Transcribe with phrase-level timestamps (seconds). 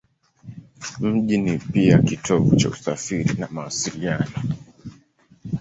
[0.99, 4.43] Mji ni pia kitovu cha usafiri na mawasiliano.